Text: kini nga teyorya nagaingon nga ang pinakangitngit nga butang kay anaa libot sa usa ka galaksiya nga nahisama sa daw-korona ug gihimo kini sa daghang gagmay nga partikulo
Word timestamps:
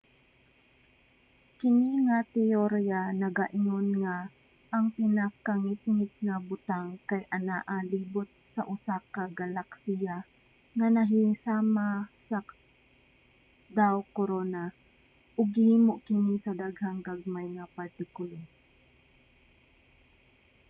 kini 1.59 1.89
nga 2.05 2.19
teyorya 2.33 3.01
nagaingon 3.21 3.87
nga 4.03 4.15
ang 4.75 4.87
pinakangitngit 4.95 6.13
nga 6.25 6.35
butang 6.49 6.87
kay 7.09 7.21
anaa 7.37 7.77
libot 7.91 8.29
sa 8.53 8.61
usa 8.73 8.95
ka 9.13 9.23
galaksiya 9.39 10.15
nga 10.77 10.87
nahisama 10.95 11.87
sa 12.27 12.37
daw-korona 13.77 14.63
ug 15.39 15.47
gihimo 15.55 15.93
kini 16.07 16.35
sa 16.45 16.51
daghang 16.61 16.99
gagmay 17.07 17.47
nga 17.57 17.65
partikulo 17.77 18.39